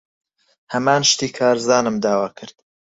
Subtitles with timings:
[0.73, 2.55] ھەمان شتی کارزانم داوا کرد.